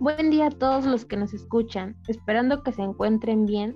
[0.00, 3.74] Buen día a todos los que nos escuchan, esperando que se encuentren bien.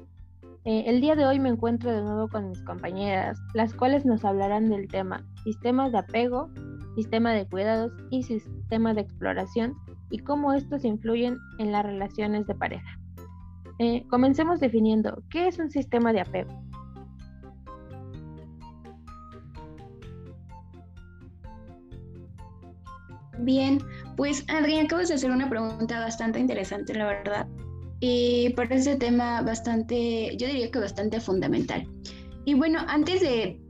[0.65, 4.25] Eh, el día de hoy me encuentro de nuevo con mis compañeras, las cuales nos
[4.25, 6.49] hablarán del tema sistemas de apego,
[6.95, 9.75] sistema de cuidados y sistema de exploración
[10.11, 13.01] y cómo estos influyen en las relaciones de pareja.
[13.81, 16.53] Eh, comencemos definiendo qué es un sistema de apego.
[23.41, 23.81] Bien,
[24.17, 27.49] pues Adrián, acabas de hacer una pregunta bastante interesante, la verdad.
[28.01, 31.87] Y por ese tema bastante, yo diría que bastante fundamental.
[32.45, 33.61] Y bueno, antes de,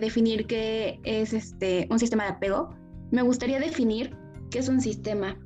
[0.00, 2.70] definir qué es este, un sistema de apego,
[3.10, 4.16] me gustaría definir
[4.50, 5.36] qué es un sistema.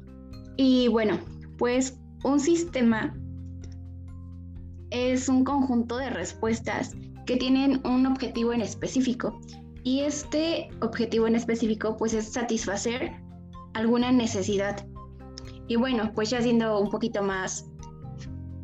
[0.56, 1.18] Y bueno,
[1.58, 3.16] pues un sistema
[4.90, 6.94] es un conjunto de respuestas
[7.26, 9.40] que tienen un objetivo en específico.
[9.82, 13.12] Y este objetivo en específico pues es satisfacer
[13.76, 14.86] alguna necesidad.
[15.68, 17.66] Y bueno, pues ya siendo un poquito más,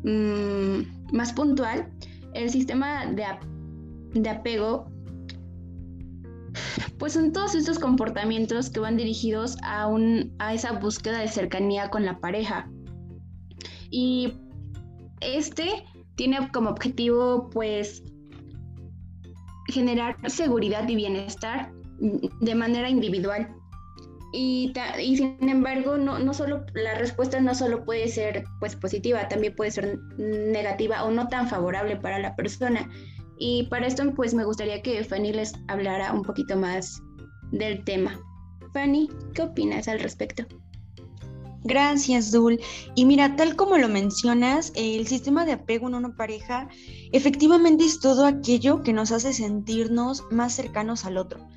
[0.03, 1.91] mm, más puntual,
[2.33, 3.25] el sistema de,
[4.19, 4.85] de apego,
[6.97, 11.89] pues son todos estos comportamientos que van dirigidos a, un, a esa búsqueda de cercanía
[11.89, 12.69] con la pareja.
[13.91, 14.33] Y
[15.21, 18.03] este tiene como objetivo pues
[19.67, 23.55] generar seguridad y bienestar de manera individual
[24.33, 29.27] y, y sin embargo, no, no solo, la respuesta no solo puede ser pues, positiva,
[29.27, 32.89] también puede ser negativa o no tan favorable para la persona.
[33.37, 36.99] Y para esto, pues me gustaría que Fanny les hablara un poquito más
[37.51, 38.19] del tema.
[38.73, 40.43] Fanny, ¿qué opinas al respecto?
[41.63, 42.59] Gracias, Dul.
[42.95, 46.67] Y mira, tal como lo mencionas, el sistema de apego en una pareja
[47.11, 51.47] efectivamente es todo aquello que nos hace sentirnos más cercanos al otro.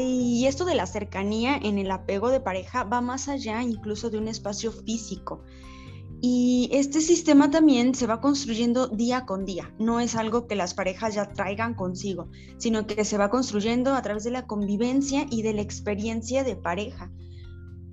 [0.00, 4.18] Y esto de la cercanía en el apego de pareja va más allá incluso de
[4.18, 5.42] un espacio físico.
[6.24, 9.74] Y este sistema también se va construyendo día con día.
[9.78, 12.28] No es algo que las parejas ya traigan consigo,
[12.58, 16.54] sino que se va construyendo a través de la convivencia y de la experiencia de
[16.54, 17.10] pareja.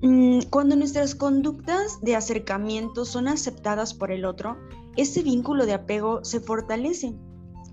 [0.02, 4.57] Mm, cuando nuestras conductas de acercamiento son aceptadas por el otro,
[4.96, 7.16] ese vínculo de apego se fortalece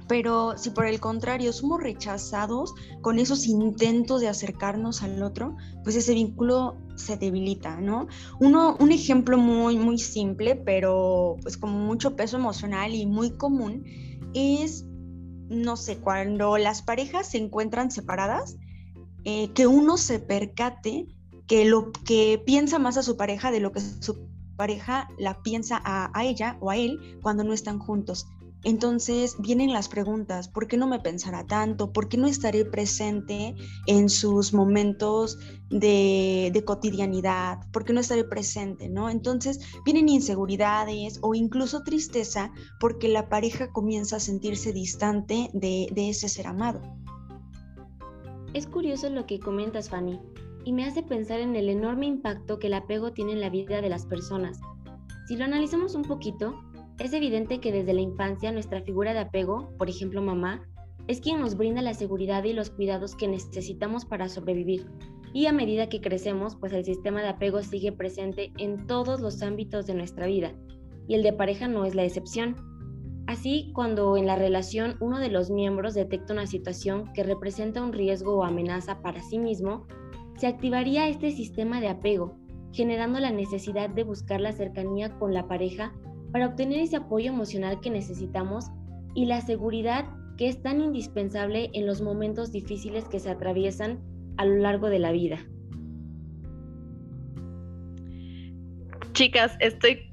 [0.08, 5.96] pero si por el contrario somos rechazados con esos intentos de acercarnos al otro, pues
[5.96, 8.06] ese vínculo se debilita, ¿no?
[8.40, 13.84] Uno, un ejemplo muy, muy simple, pero pues con mucho peso emocional y muy común,
[14.34, 14.84] es,
[15.48, 18.56] no sé, cuando las parejas se encuentran separadas,
[19.24, 21.06] eh, que uno se percate
[21.48, 25.80] que lo que piensa más a su pareja de lo que su pareja la piensa
[25.84, 28.26] a, a ella o a él cuando no están juntos.
[28.66, 31.92] Entonces vienen las preguntas, ¿por qué no me pensará tanto?
[31.92, 33.54] ¿Por qué no estaré presente
[33.86, 35.38] en sus momentos
[35.70, 37.60] de, cotidianidad?
[37.70, 38.88] ¿Por qué no estaré presente?
[38.88, 39.08] ¿no?
[39.08, 42.50] Entonces vienen inseguridades o incluso tristeza
[42.80, 46.80] porque la pareja comienza a sentirse distante de, de ese ser amado.
[48.52, 50.18] Es curioso lo que comentas, Fanny,
[50.64, 53.80] y me hace pensar en el enorme impacto que el apego tiene en la vida
[53.80, 54.58] de las personas.
[55.28, 56.54] Si lo analizamos un poquito,
[56.98, 60.66] es evidente que desde la infancia nuestra figura de apego, por ejemplo mamá,
[61.08, 64.86] es quien nos brinda la seguridad y los cuidados que necesitamos para sobrevivir.
[65.32, 69.42] Y a medida que crecemos, pues el sistema de apego sigue presente en todos los
[69.42, 70.54] ámbitos de nuestra vida,
[71.06, 72.56] y el de pareja no es la excepción.
[73.26, 77.92] Así, cuando en la relación uno de los miembros detecta una situación que representa un
[77.92, 79.86] riesgo o amenaza para sí mismo,
[80.38, 82.38] se activaría este sistema de apego,
[82.72, 85.92] generando la necesidad de buscar la cercanía con la pareja
[86.36, 88.66] para obtener ese apoyo emocional que necesitamos
[89.14, 90.04] y la seguridad
[90.36, 94.02] que es tan indispensable en los momentos difíciles que se atraviesan
[94.36, 95.38] a lo largo de la vida.
[99.14, 100.05] Chicas, estoy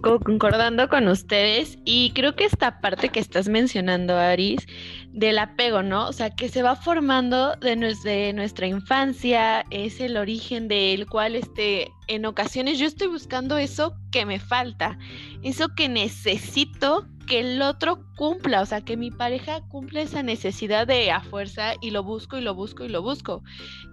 [0.00, 4.66] concordando con ustedes y creo que esta parte que estás mencionando, Aris,
[5.12, 6.06] del apego, ¿no?
[6.08, 11.90] O sea, que se va formando de, nuestra infancia, es el origen del cual este,
[12.06, 14.98] en ocasiones yo estoy buscando eso que me falta,
[15.42, 20.86] eso que necesito que el otro cumpla, o sea, que mi pareja cumpla esa necesidad
[20.86, 23.42] de a fuerza y lo busco y lo busco y lo busco.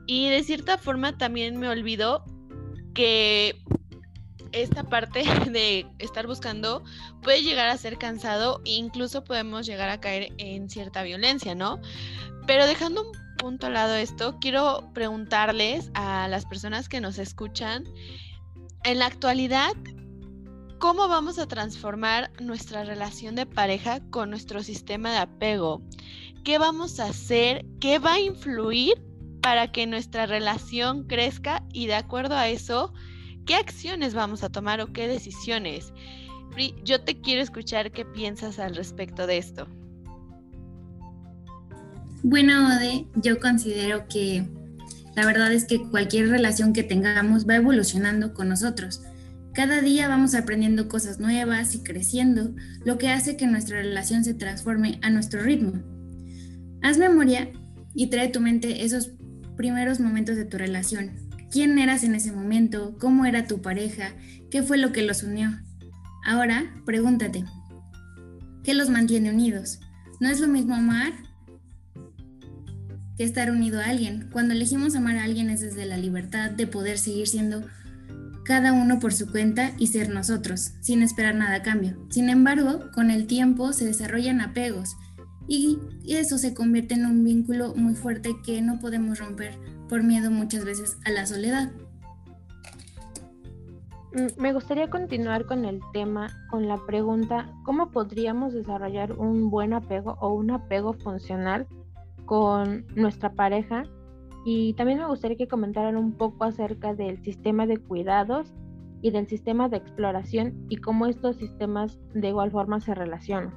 [0.06, 2.24] Y de cierta forma también me olvido
[2.94, 3.62] que
[4.56, 6.84] esta parte de estar buscando
[7.22, 11.80] puede llegar a ser cansado e incluso podemos llegar a caer en cierta violencia, ¿no?
[12.48, 17.84] Pero dejando un punto al lado esto, quiero preguntarles a las personas que nos escuchan,
[18.84, 19.74] en la actualidad,
[20.78, 25.82] ¿cómo vamos a transformar nuestra relación de pareja con nuestro sistema de apego?
[26.44, 27.66] ¿Qué vamos a hacer?
[27.82, 28.94] ¿Qué va a influir
[29.42, 32.94] para que nuestra relación crezca y de acuerdo a eso
[33.46, 35.94] ¿qué acciones vamos a tomar o qué decisiones?
[36.86, 39.68] yo te quiero escuchar qué piensas al respecto de esto.
[42.24, 44.48] Bueno, Ode, yo considero que
[45.16, 49.02] la verdad es que cualquier relación que tengamos va evolucionando con nosotros.
[49.54, 52.54] Cada día vamos aprendiendo cosas nuevas y creciendo,
[52.84, 55.74] lo que hace que nuestra relación se transforme a nuestro ritmo.
[56.82, 57.52] Haz memoria
[57.94, 59.12] y trae a tu mente esos
[59.56, 61.25] primeros momentos de tu relación.
[61.52, 62.98] ¿Quién eras en ese momento?
[63.00, 64.14] ¿Cómo era tu pareja?
[64.50, 65.50] ¿Qué fue lo que los unió?
[66.26, 67.46] Ahora, pregúntate,
[68.64, 69.80] ¿qué los mantiene unidos?
[70.20, 71.14] ¿No es lo mismo amar
[73.18, 74.30] que estar unido a alguien?
[74.32, 77.66] Cuando elegimos amar a alguien es desde la libertad de poder seguir siendo
[78.44, 82.08] cada uno por su cuenta y ser nosotros, sin esperar nada a cambio.
[82.10, 84.96] Sin embargo, con el tiempo se desarrollan apegos
[85.48, 85.78] y
[86.08, 90.66] eso se convierte en un vínculo muy fuerte que no podemos romper por miedo muchas
[90.66, 91.72] veces a la soledad.
[94.14, 99.74] Mm, me gustaría continuar con el tema, con la pregunta, ¿cómo podríamos desarrollar un buen
[99.74, 101.68] apego o un apego funcional
[102.26, 103.84] con nuestra pareja?
[104.46, 108.54] Y también me gustaría que comentaran un poco acerca del sistema de cuidados
[109.02, 113.54] y del sistema de exploración y cómo estos sistemas de igual forma se relacionan.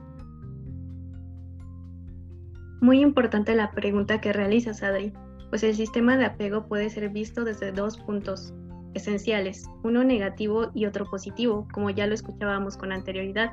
[2.81, 5.13] Muy importante la pregunta que realizas, Adri,
[5.51, 8.53] pues el sistema de apego puede ser visto desde dos puntos
[8.95, 13.53] esenciales, uno negativo y otro positivo, como ya lo escuchábamos con anterioridad.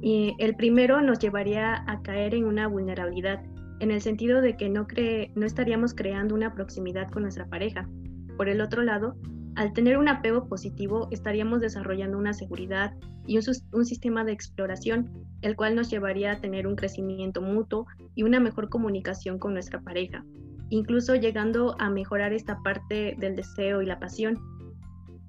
[0.00, 3.42] Y el primero nos llevaría a caer en una vulnerabilidad,
[3.80, 4.86] en el sentido de que no,
[5.34, 7.88] no estaríamos creando una proximidad con nuestra pareja.
[8.36, 9.16] Por el otro lado,
[9.56, 12.94] al tener un apego positivo, estaríamos desarrollando una seguridad
[13.26, 15.10] y un, sistema de exploración,
[15.42, 19.80] el cual nos llevaría a tener un crecimiento mutuo y una mejor comunicación con nuestra
[19.80, 20.24] pareja,
[20.70, 24.38] incluso llegando a mejorar esta parte del deseo y la pasión.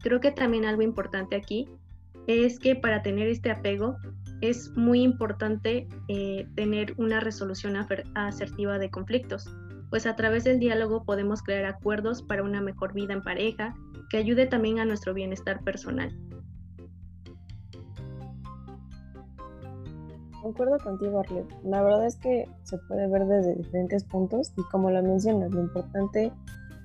[0.02, 1.68] Creo que también algo importante aquí
[2.28, 3.98] es que para tener este apego
[4.42, 7.76] es muy importante eh, tener una resolución
[8.16, 9.50] asertiva de conflictos,
[9.90, 13.76] pues a través del diálogo podemos crear acuerdos para una mejor vida en pareja
[14.10, 16.16] que ayude también a nuestro bienestar personal.
[20.42, 21.46] Concuerdo contigo, Arlet.
[21.64, 25.62] La verdad es que se puede ver desde diferentes puntos y como lo mencionas, lo
[25.62, 26.32] importante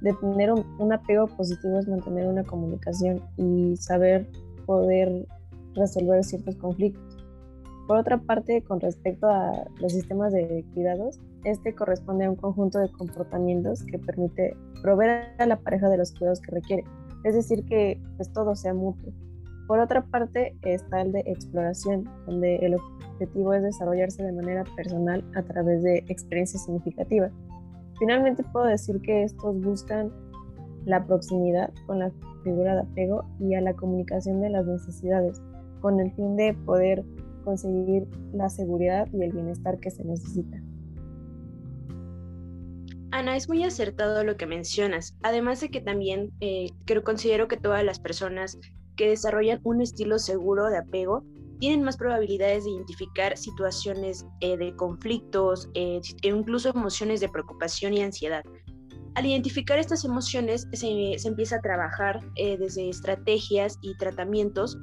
[0.00, 4.28] de tener un, apego positivo es mantener una comunicación y saber
[4.66, 5.26] poder
[5.74, 7.02] resolver ciertos conflictos.
[7.86, 12.78] Por otra parte, con respecto a los sistemas de cuidados, este corresponde a un conjunto
[12.78, 16.84] de comportamientos que permite proveer a la pareja de los cuidados que requiere,
[17.24, 19.12] es decir, que pues, todo sea mutuo.
[19.66, 22.76] Por otra parte, está el de exploración, donde el
[23.24, 27.32] objetivo es desarrollarse de manera personal a través de experiencias significativas.
[27.98, 30.12] Finalmente puedo decir que estos buscan
[30.84, 32.10] la proximidad con la
[32.42, 35.40] figura de apego y a la comunicación de las necesidades,
[35.80, 37.04] con el fin de poder
[37.44, 40.60] conseguir la seguridad y el bienestar que se necesita.
[43.10, 47.56] Ana, es muy acertado lo que mencionas, además de que también eh, creo, considero que
[47.56, 48.58] todas las personas
[48.96, 51.24] que desarrollan un estilo seguro de apego
[51.60, 57.94] tienen más probabilidades de identificar situaciones eh, de conflictos eh, e incluso emociones de preocupación
[57.94, 58.42] y ansiedad.
[59.14, 64.76] Al identificar estas emociones se, empieza a trabajar eh, desde estrategias y tratamientos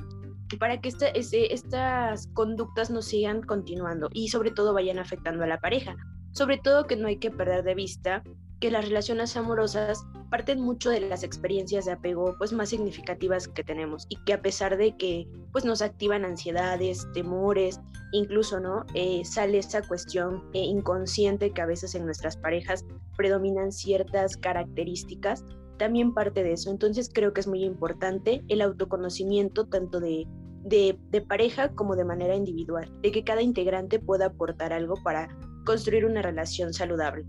[0.60, 5.96] para que estas conductas no sigan continuando y sobre todo vayan afectando a la pareja.
[6.34, 8.24] Sobre todo que no hay que perder de vista
[8.62, 13.64] que las relaciones amorosas parten mucho de las experiencias de apego pues más significativas que
[13.64, 17.82] tenemos y que a pesar de que pues nos activan ansiedades, temores,
[18.14, 22.86] incluso no eh, sale esa cuestión eh, inconsciente que a veces en nuestras parejas
[23.18, 25.44] predominan ciertas características,
[25.78, 26.70] también parte de eso.
[26.70, 30.28] Entonces creo que es muy importante el autoconocimiento tanto de
[30.64, 35.36] de, de, pareja como de manera individual, de que cada integrante pueda aportar algo para
[35.66, 37.26] construir una relación saludable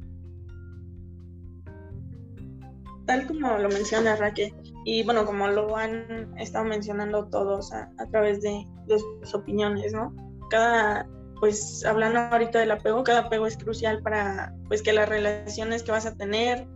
[3.06, 4.52] tal como lo menciona Raquel,
[4.84, 10.14] y bueno, como lo han estado mencionando todos a, través de, sus opiniones, ¿no?
[10.50, 11.08] Cada,
[11.40, 15.92] pues hablando ahorita del apego, cada apego es crucial para pues que las relaciones que
[15.92, 16.66] vas a tener,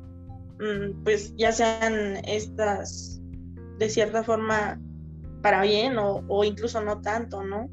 [0.61, 3.21] mm, pues ya sean estas
[3.79, 4.81] de cierta forma
[5.43, 7.69] para bien o, o incluso no tanto, ¿no?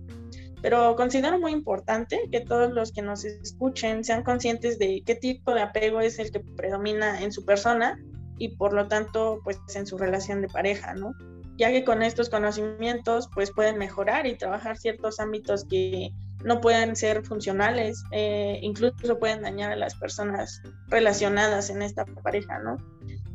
[0.61, 5.53] Pero considero muy importante que todos los que nos escuchen sean conscientes de qué tipo
[5.53, 7.99] de apego es el que predomina en su persona
[8.43, 11.13] y por lo tanto pues en su relación de pareja, ¿no?
[11.57, 16.11] Ya que con estos conocimientos pues pueden mejorar y trabajar ciertos ámbitos que
[16.43, 22.59] no pueden ser funcionales, eh, incluso pueden dañar a las personas relacionadas en esta pareja,
[22.59, 22.77] ¿no?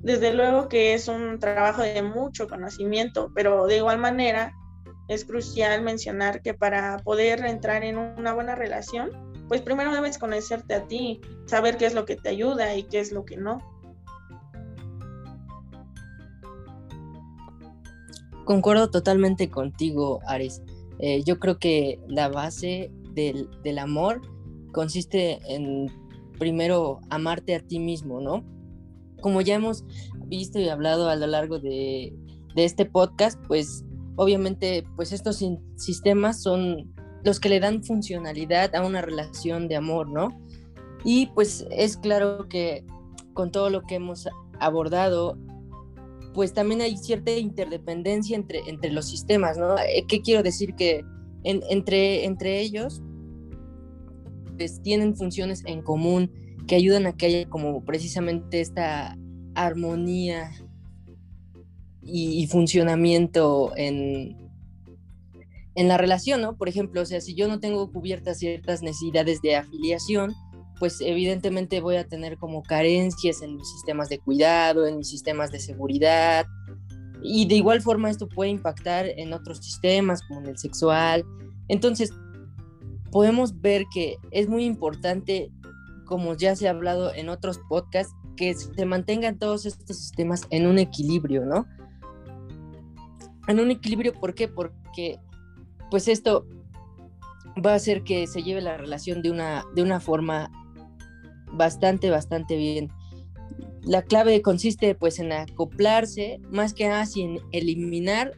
[0.02, 4.52] desde luego que es un trabajo de mucho conocimiento, pero de igual manera
[5.08, 9.10] es crucial mencionar que para poder entrar en una buena relación,
[9.48, 13.00] pues primero debes conocerte a ti, saber qué es lo que te ayuda y qué
[13.00, 13.77] es lo que no.
[18.48, 20.62] Concuerdo totalmente contigo, Ares.
[21.00, 24.22] Eh, yo creo que la base del, del amor
[24.72, 25.92] consiste en
[26.38, 28.42] primero amarte a ti mismo, ¿no?
[29.20, 29.84] Como ya hemos
[30.28, 32.14] visto y hablado a lo largo de,
[32.54, 33.84] de este podcast, pues
[34.16, 35.44] obviamente pues estos
[35.76, 36.90] sistemas son
[37.24, 40.30] los que le dan funcionalidad a una relación de amor, ¿no?
[41.04, 42.86] Y pues es claro que
[43.34, 44.26] con todo lo que hemos
[44.58, 45.36] abordado,
[46.35, 49.78] pues también hay cierta interdependencia entre, entre los sistemas, ¿no?
[49.78, 50.75] Eh, ¿Qué quiero decir?
[50.75, 51.04] Que
[51.44, 53.02] entre, entre ellos
[54.56, 56.32] pues tienen funciones en común
[56.66, 59.16] que ayudan a que haya como precisamente esta
[59.54, 60.50] armonía
[62.02, 64.50] y, funcionamiento en,
[65.75, 66.56] en la relación, ¿no?
[66.56, 70.35] Por ejemplo, o sea, si yo no tengo cubiertas ciertas necesidades de afiliación,
[70.78, 75.50] pues evidentemente voy a tener como carencias en mis sistemas de cuidado, en mis sistemas
[75.50, 76.47] de seguridad.
[77.23, 81.25] Y de igual forma esto puede impactar en otros sistemas, como en el sexual.
[81.68, 82.12] Entonces,
[83.11, 85.50] podemos ver que es muy importante,
[86.06, 90.68] como ya se ha hablado en otros podcasts, que se mantengan todos estos sistemas en
[90.68, 91.66] un equilibrio, ¿no?
[93.49, 94.47] en un equilibrio, ¿por qué?
[94.47, 95.18] Porque
[95.90, 96.47] pues esto
[97.64, 100.50] va a hacer que se lleve la relación de una, de una forma
[101.52, 102.90] bastante, bastante bien.
[103.82, 108.32] La clave consiste pues en acoplarse, más que nada en eliminar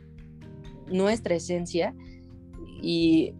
[0.86, 1.94] nuestra esencia
[2.82, 3.34] y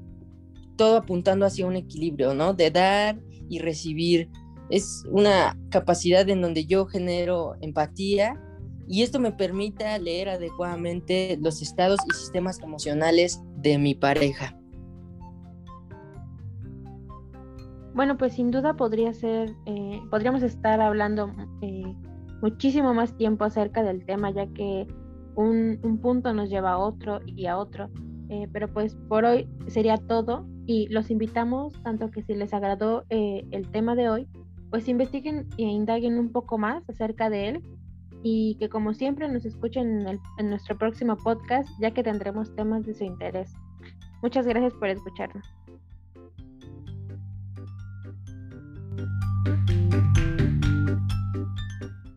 [0.77, 2.55] todo apuntando hacia un equilibrio, ¿no?
[2.55, 4.29] De dar y recibir.
[4.71, 8.41] Es una capacidad en donde yo genero empatía
[8.89, 14.60] y esto me permita leer adecuadamente los estados y sistemas emocionales de mi pareja.
[17.95, 21.95] Bueno, pues sin duda podría ser, eh, podríamos estar hablando eh,
[22.41, 24.87] muchísimo más tiempo acerca del tema, ya que
[25.35, 27.91] un, punto nos lleva a otro y a otro.
[28.29, 33.05] Eh, pero pues por hoy sería todo y los invitamos tanto que si les agradó
[33.11, 34.29] el tema de hoy,
[34.71, 37.63] pues investiguen e indaguen un poco más acerca de él
[38.23, 42.87] y que como siempre nos escuchen en, en nuestro próximo podcast ya que tendremos temas
[42.87, 43.53] de su interés.
[44.23, 45.45] Muchas gracias por escucharnos.